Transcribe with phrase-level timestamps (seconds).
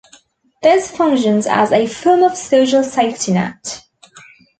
[0.63, 3.83] This functions as a form of social safety net.